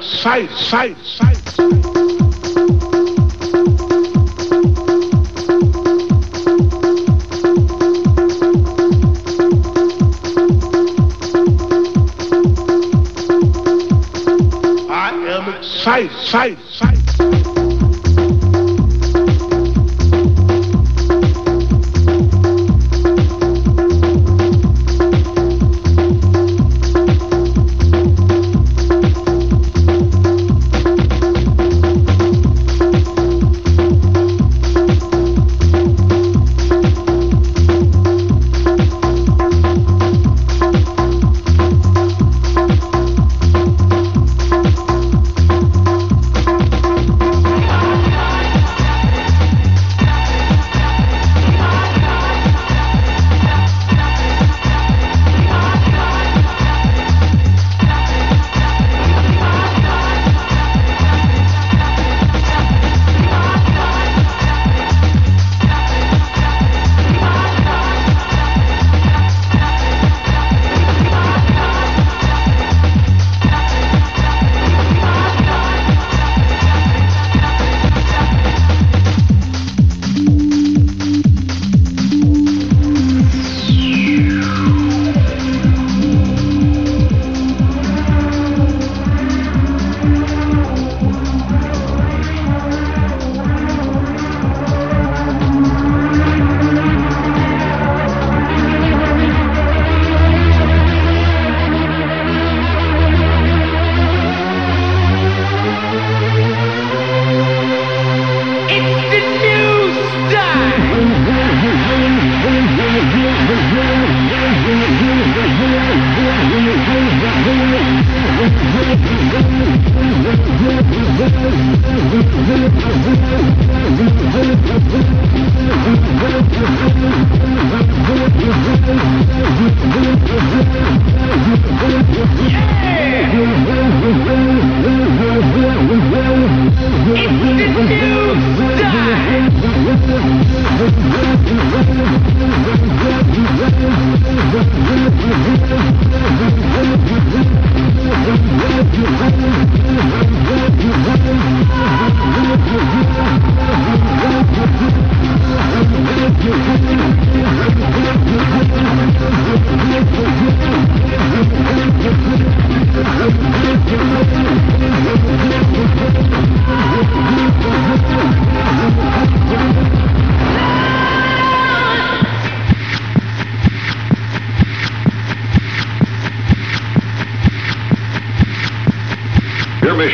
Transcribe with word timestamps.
size, 0.00 0.50
sight, 0.68 0.96
sight. 1.04 1.42
sight, 15.82 16.10
sight, 16.12 16.58
sight. 16.70 16.91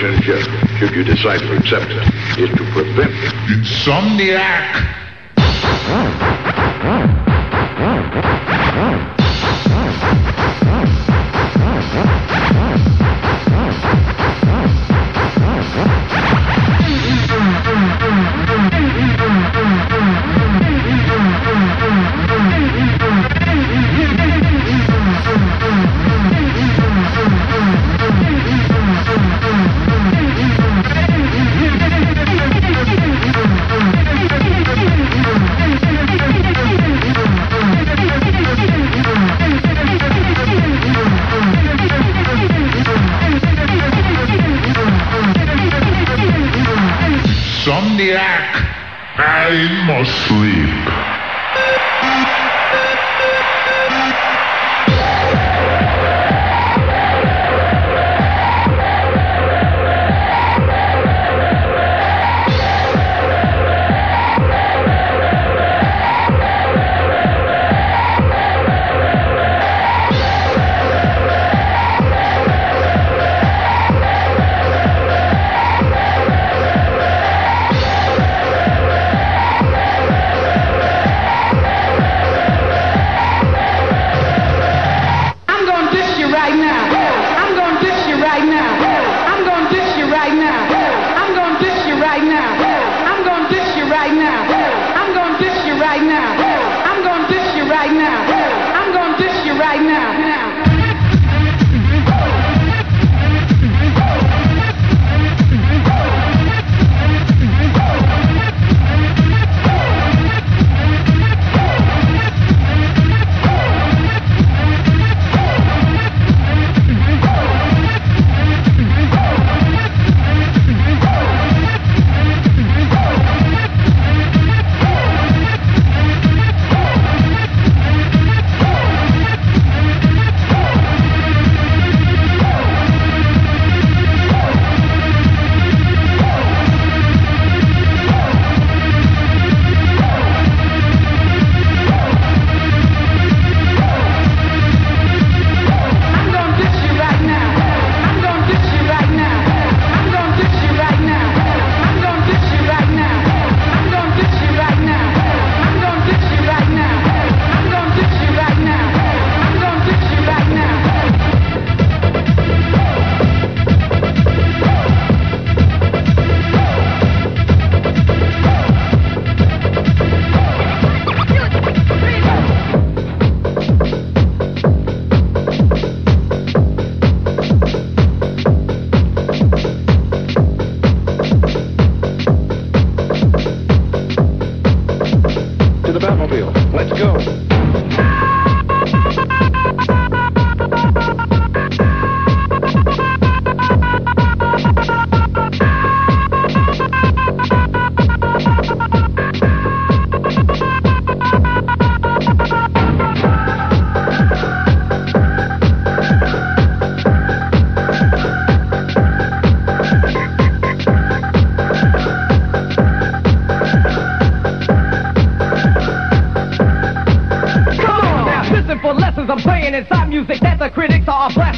relationship, 0.02 0.48
if 0.82 0.94
you 0.94 1.04
decide 1.04 1.40
to 1.40 1.56
accept 1.56 1.90
it, 1.90 2.02
is 2.38 2.50
to 2.56 2.64
prevent 2.72 3.12
insomniac. 3.48 4.94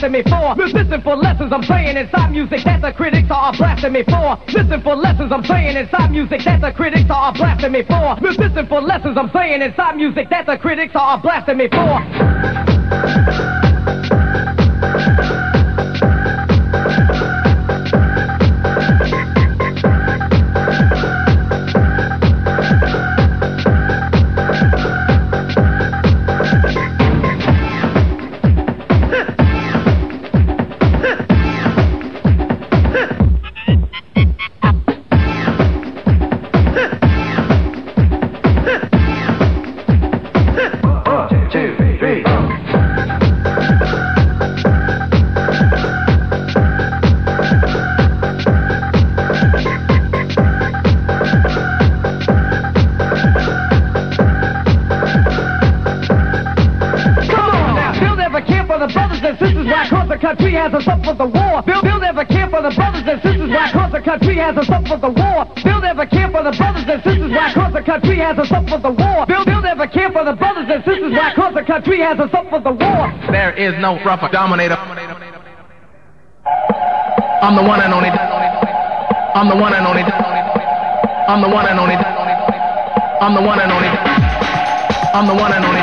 Blasting 0.01 0.13
me 0.13 0.23
for. 0.23 0.55
Listen 0.57 1.03
for 1.03 1.17
lessons 1.17 1.53
I'm 1.53 1.63
playing 1.63 1.97
inside 1.97 2.31
music 2.31 2.61
that 2.65 2.81
the 2.81 2.93
critics 2.93 3.29
are 3.31 3.53
blasting 3.53 3.93
me 3.93 4.03
for. 4.05 4.39
Listen 4.49 4.83
for 4.83 4.97
lessons 4.97 5.33
I'm 5.33 5.43
playing 5.43 5.77
inside 5.77 6.11
music 6.11 6.41
that 6.45 6.61
the 6.61 6.73
critics 6.73 7.11
are 7.11 7.33
blasting 7.33 7.73
me 7.73 7.83
for. 7.83 8.17
Listen 8.21 8.67
for 8.67 8.81
lessons 8.81 9.17
I'm 9.19 9.31
playing 9.31 9.63
inside 9.63 9.97
music 9.97 10.29
that 10.31 10.47
the 10.47 10.57
critics 10.57 10.93
are 10.95 11.21
blasting 11.21 11.59
me 11.59 11.69
for. 11.69 12.30
Has 60.61 60.75
us 60.77 60.87
up 60.87 61.01
for 61.01 61.17
the 61.17 61.25
war. 61.25 61.65
Bill, 61.65 61.81
Bill 61.81 61.99
never 61.99 62.25
cared 62.25 62.53
for 62.53 62.61
the 62.61 62.69
brothers 62.77 63.09
and 63.09 63.17
sisters 63.25 63.49
why 63.49 63.73
cause 63.73 63.93
the 63.97 64.05
country 64.05 64.37
has 64.37 64.53
us 64.61 64.69
up 64.69 64.85
for 64.85 65.01
the 65.01 65.09
war. 65.09 65.49
Bill 65.65 65.81
never 65.81 66.05
cared 66.05 66.33
for 66.37 66.45
the 66.45 66.53
brothers 66.53 66.85
and 66.85 67.01
sisters 67.01 67.33
why 67.33 67.49
cause 67.57 67.73
the 67.73 67.81
country 67.81 68.21
has 68.21 68.37
us 68.37 68.53
up 68.53 68.69
for 68.69 68.77
the 68.77 68.93
war. 68.93 69.25
Bill, 69.25 69.45
Bill 69.49 69.65
never 69.65 69.89
cared 69.89 70.13
for 70.13 70.25
the 70.25 70.37
brothers 70.37 70.69
and 70.69 70.85
sisters 70.85 71.17
why 71.17 71.33
cause 71.33 71.57
the 71.57 71.65
country 71.65 72.05
has 72.05 72.21
us 72.21 72.29
up 72.37 72.45
for 72.53 72.61
the 72.61 72.77
war. 72.77 73.09
There 73.33 73.57
is 73.57 73.73
no 73.81 73.97
rougher 74.05 74.29
dominator. 74.29 74.77
I'm 77.41 77.57
the 77.57 77.65
one 77.65 77.81
and 77.81 77.95
only. 77.97 78.13
I'm 78.13 79.49
the 79.49 79.57
one 79.57 79.73
and 79.73 79.87
only. 79.89 80.05
I'm 80.05 81.41
the 81.41 81.49
one 81.49 81.65
and 81.65 81.81
only. 81.81 81.97
I'm 81.97 83.33
the 83.33 83.41
one 83.41 83.61
and 83.61 83.73
only. 83.73 83.89
I'm 85.17 85.27
the 85.27 85.35
one 85.35 85.53
and 85.57 85.65
only. 85.65 85.81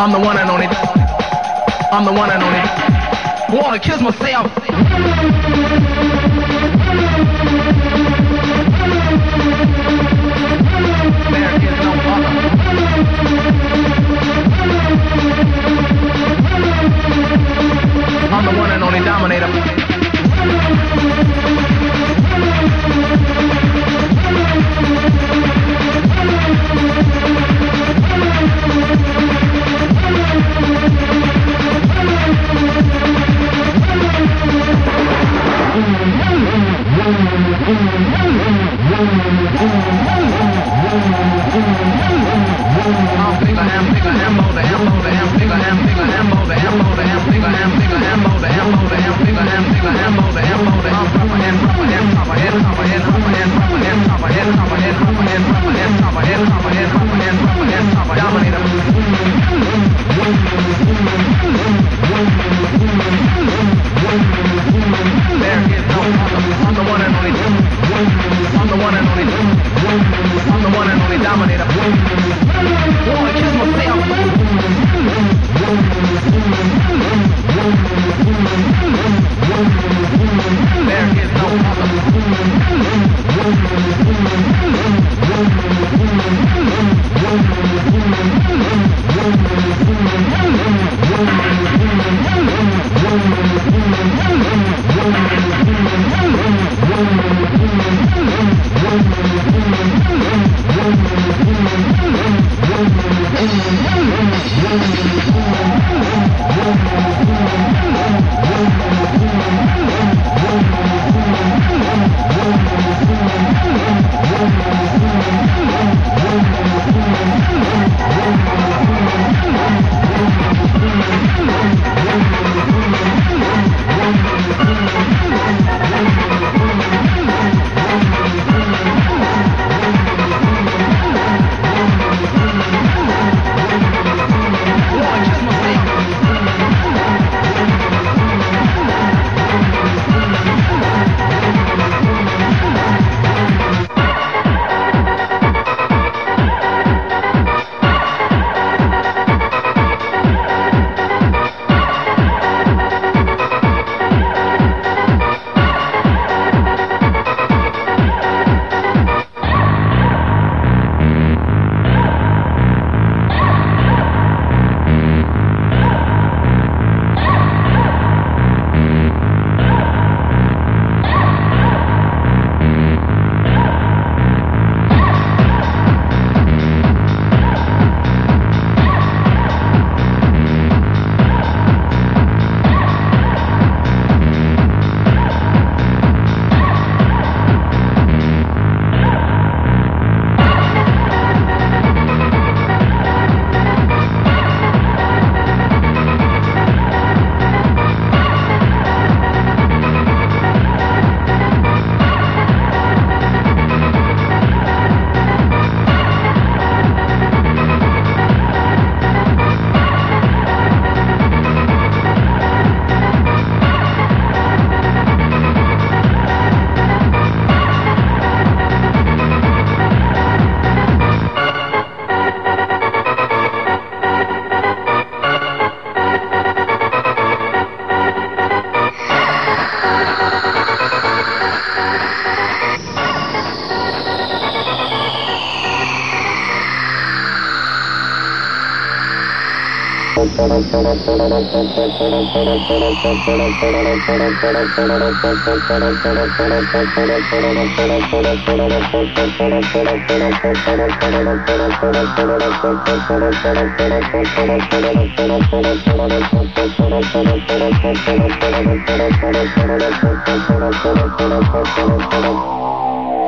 I'm 0.00 0.10
the 0.10 0.18
one 0.24 0.38
and 0.40 0.48
only. 0.48 0.68
I'm 1.92 2.04
the 2.06 2.12
one 2.12 2.30
and 2.30 2.42
only. 2.42 2.91
Wanna 3.52 3.78
kiss 3.78 4.00
myself. 4.00 4.50
There 4.54 4.70
is 11.60 11.76
no 11.84 11.92
other. 12.12 12.32
I'm 18.32 18.44
the 18.46 18.52
one 18.58 18.70
and 18.70 18.82
only 18.82 19.00
dominator. 19.00 19.50
Oh, 35.74 35.80
my 35.80 36.04
God. 38.12 38.21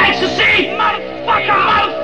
Ecstasy, 0.00 0.70
motherfucker, 0.78 1.58
motherfucker! 1.66 2.03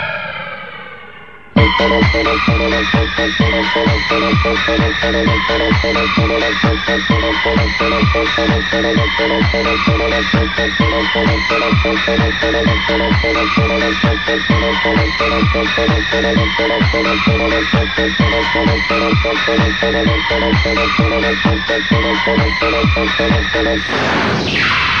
Yeah. 24.41 25.00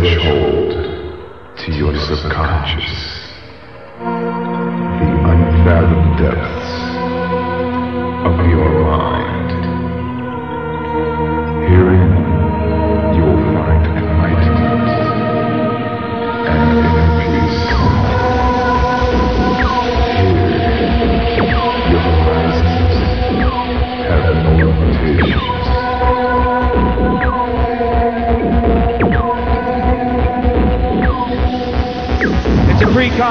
threshold. 0.00 0.39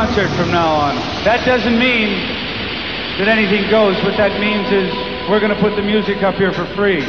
concert 0.09 0.35
from 0.35 0.49
now 0.49 0.73
on. 0.73 0.95
That 1.23 1.45
doesn't 1.45 1.77
mean 1.77 2.09
that 3.19 3.27
anything 3.27 3.69
goes. 3.69 3.95
What 4.03 4.17
that 4.17 4.39
means 4.39 4.65
is 4.71 4.91
we're 5.29 5.39
going 5.39 5.53
to 5.53 5.61
put 5.61 5.75
the 5.75 5.83
music 5.83 6.23
up 6.23 6.33
here 6.35 6.51
for 6.51 6.65
free. 6.73 7.05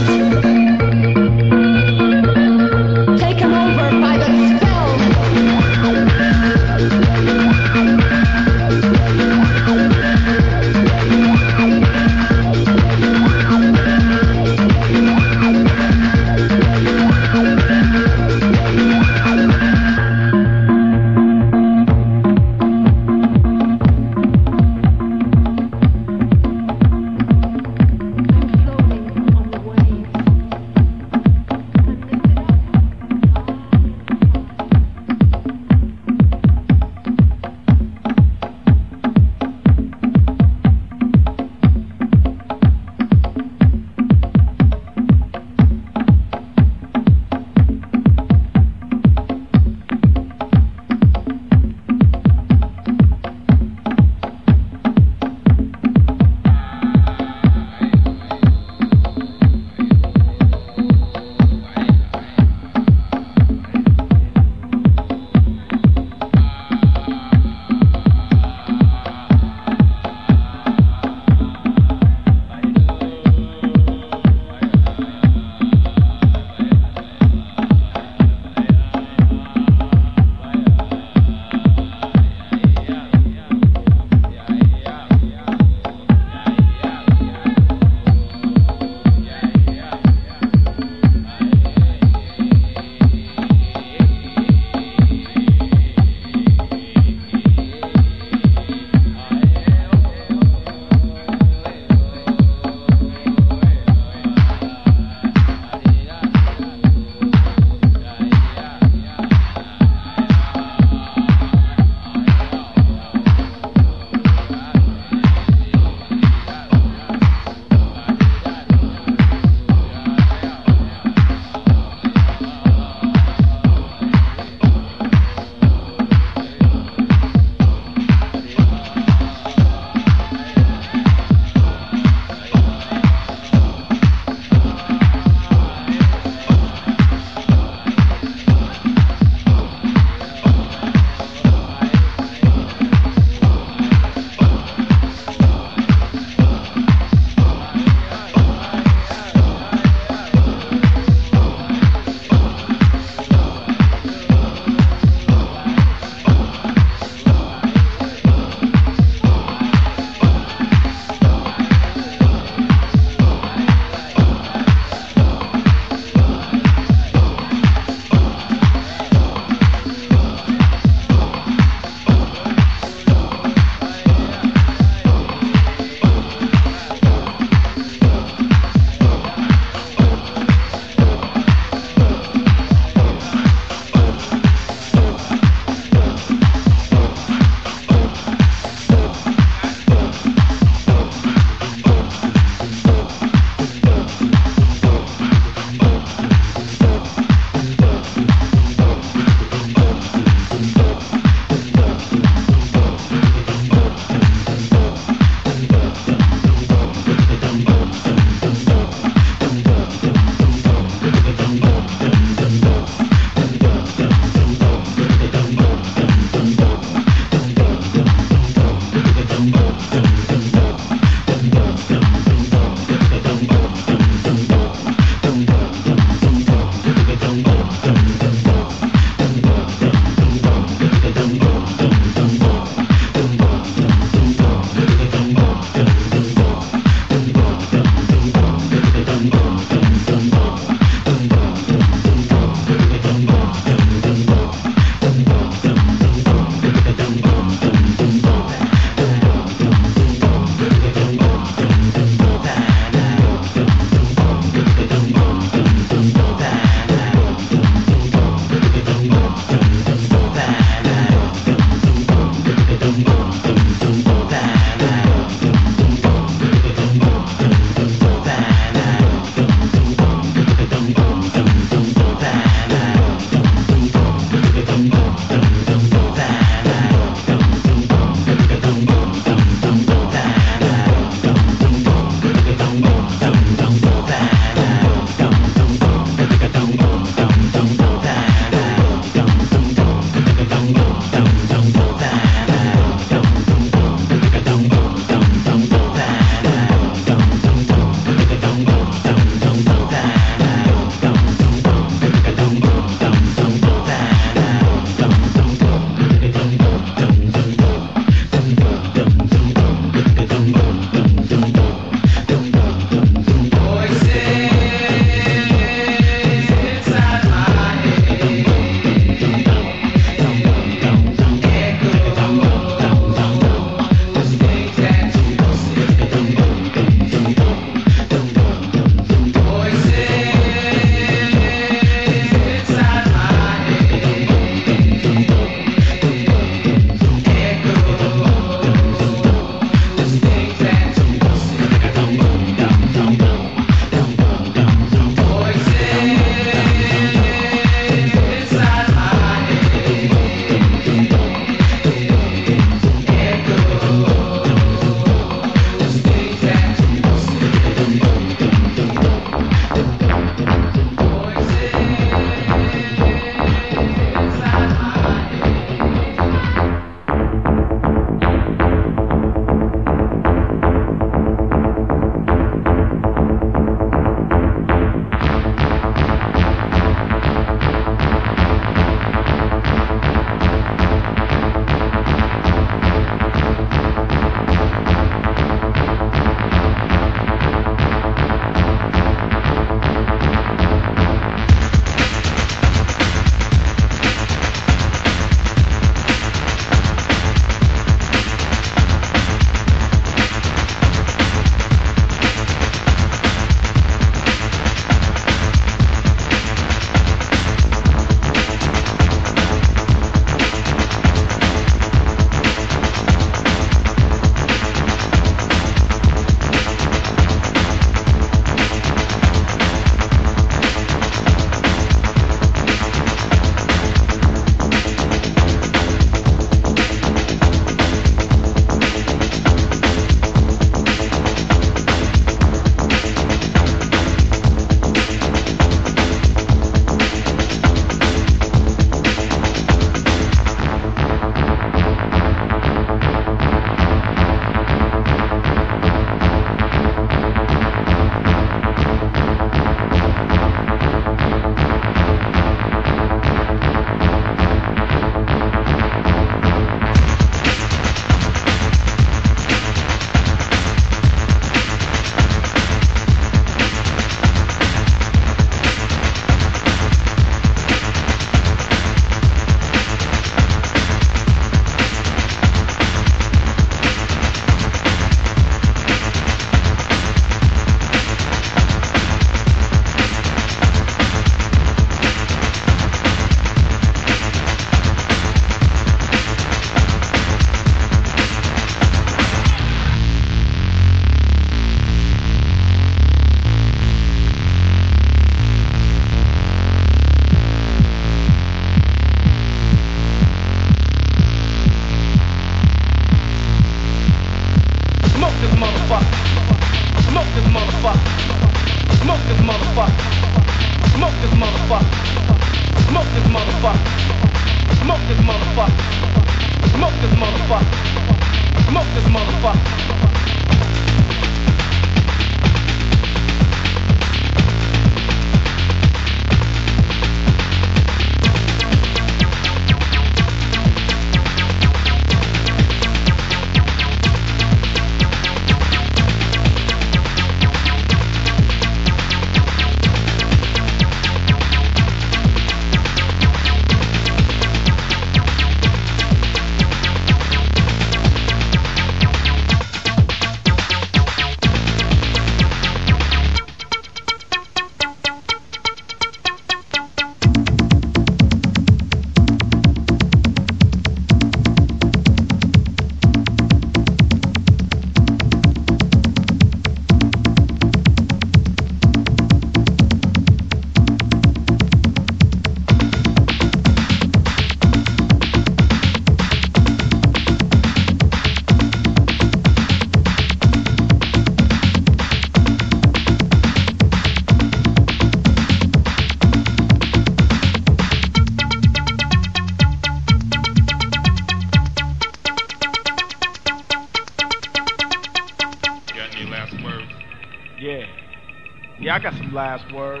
word. 599.71 600.00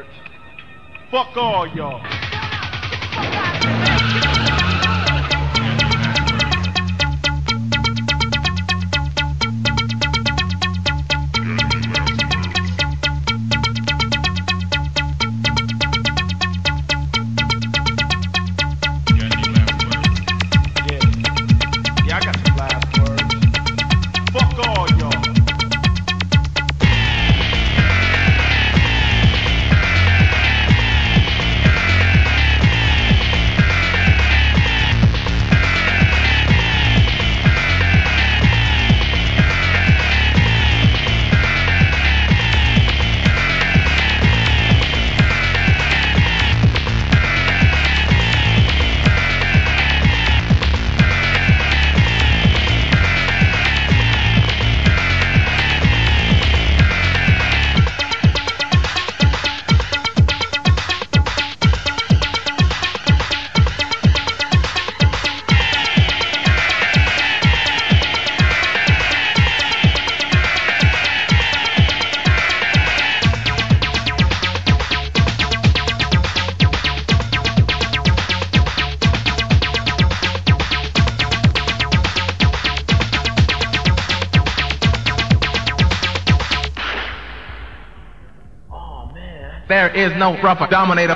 No 90.21 90.39
rougher 90.43 90.67
dominator. 90.67 91.15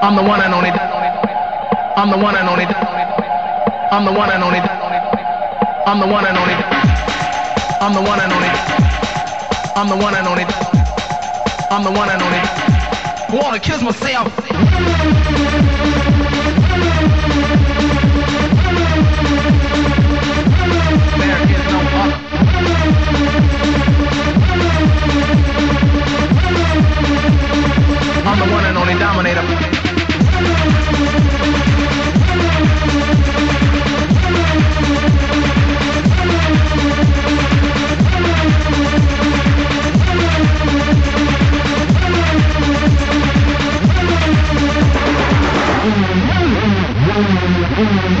I'm 0.00 0.16
the 0.16 0.22
one 0.22 0.40
and 0.40 0.54
only. 0.54 0.70
I'm 0.70 2.08
the 2.10 2.16
one 2.16 2.34
and 2.34 2.48
only. 2.48 2.64
I'm 2.64 4.04
the 4.06 4.12
one 4.12 4.30
and 4.30 4.42
only. 4.42 4.60
I'm 5.84 6.00
the 6.00 6.06
one 6.06 6.24
and 6.24 6.38
only. 6.38 6.54
I'm 7.84 7.92
the 7.92 8.00
one 8.00 8.20
and 8.20 8.32
only. 8.32 8.48
I'm 9.76 9.88
the 9.90 9.96
one 9.96 10.14
and 10.14 10.26
only. 10.28 10.46
I'm 11.70 11.84
the 11.84 11.92
one 11.92 12.08
and 12.08 12.22
only. 12.22 12.40
Wanna 13.38 13.60
kiss 13.60 13.82
myself. 13.82 14.32
Dominator. 47.80 48.20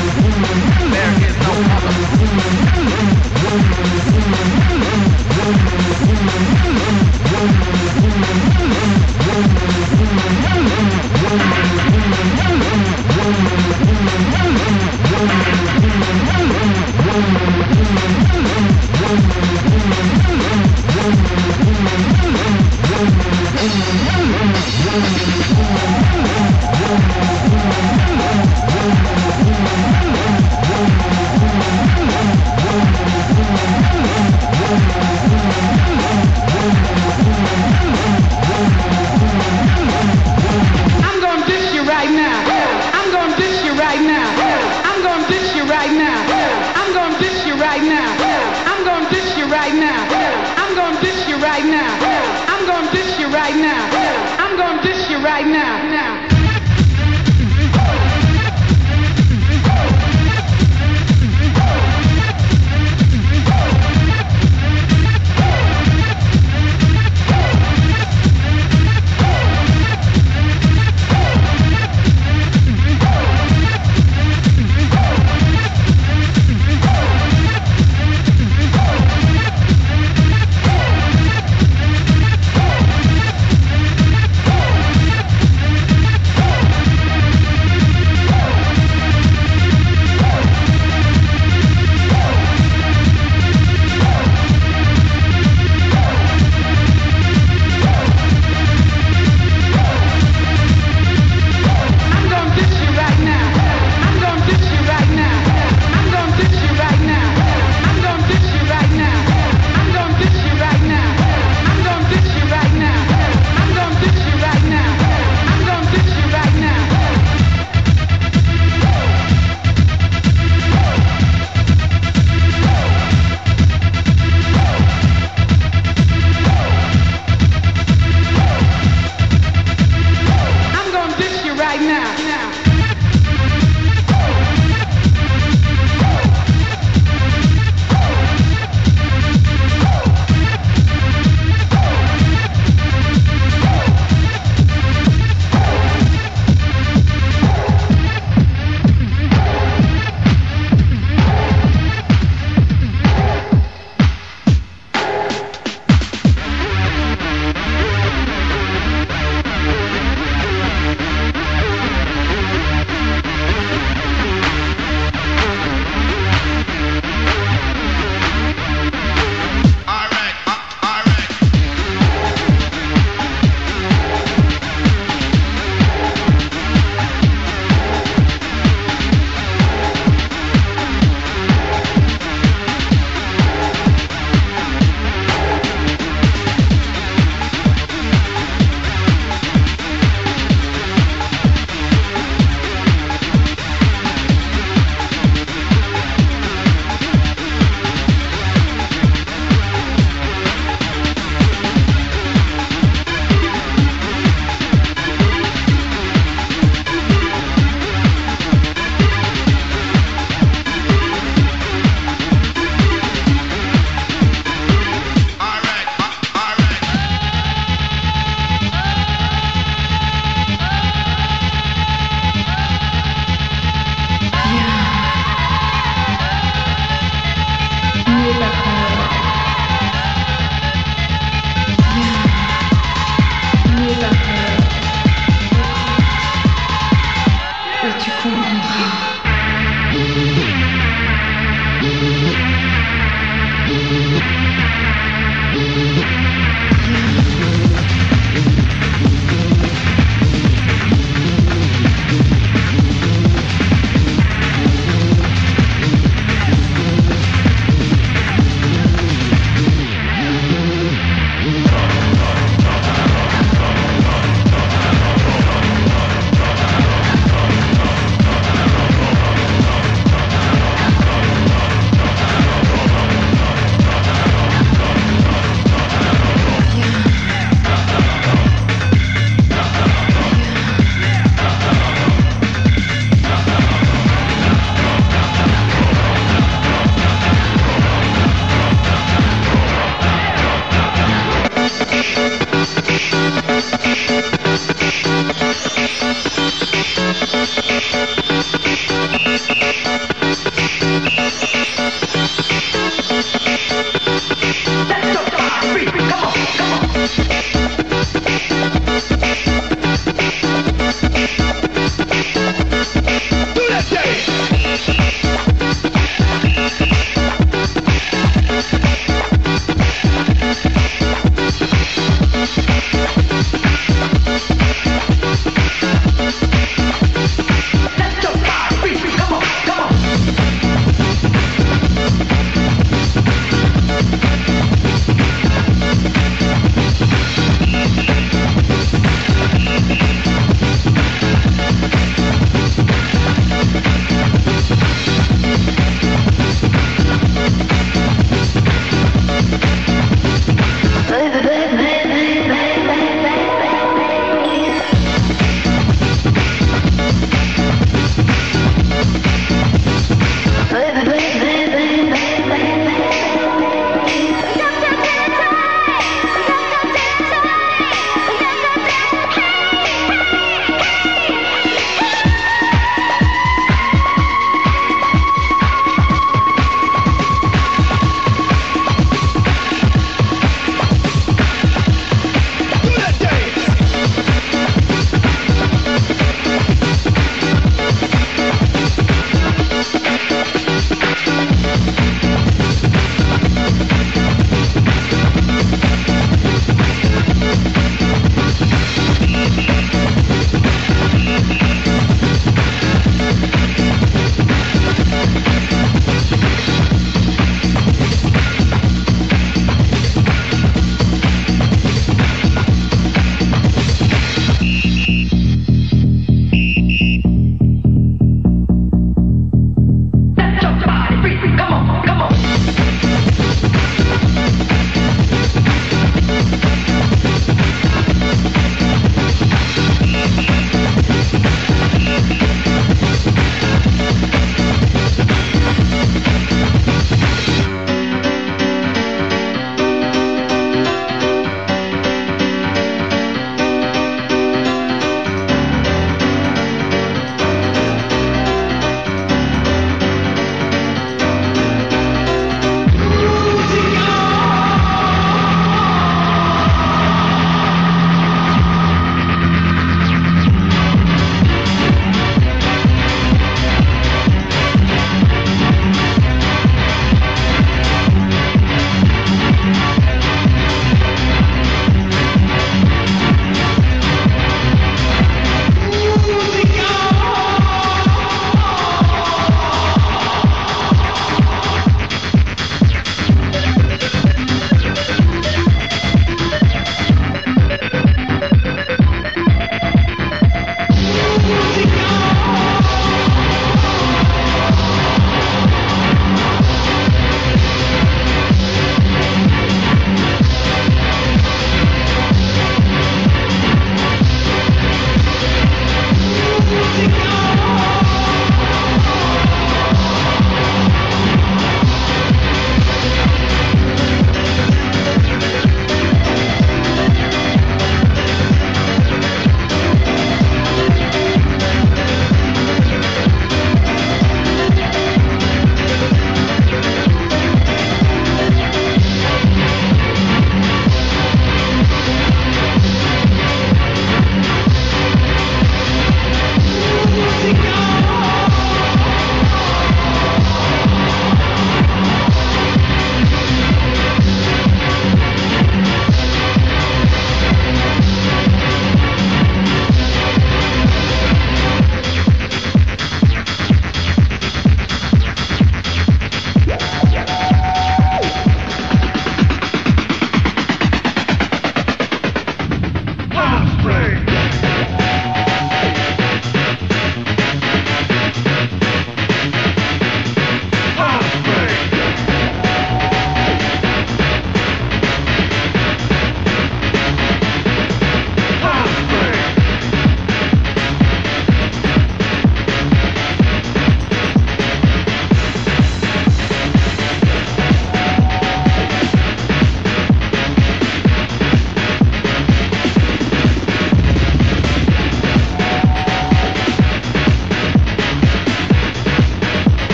Now. 55.51 55.90